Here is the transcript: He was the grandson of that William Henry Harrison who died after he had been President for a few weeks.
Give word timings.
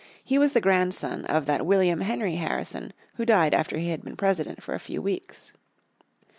He 0.23 0.39
was 0.39 0.53
the 0.53 0.61
grandson 0.61 1.25
of 1.25 1.45
that 1.45 1.63
William 1.63 2.01
Henry 2.01 2.33
Harrison 2.37 2.91
who 3.17 3.23
died 3.23 3.53
after 3.53 3.77
he 3.77 3.89
had 3.89 4.03
been 4.03 4.15
President 4.15 4.63
for 4.63 4.73
a 4.73 4.79
few 4.79 4.99
weeks. 4.99 5.53